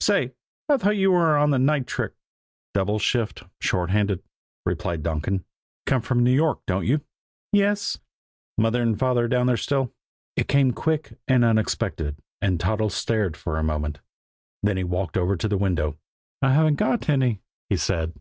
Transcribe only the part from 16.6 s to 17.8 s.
got any," he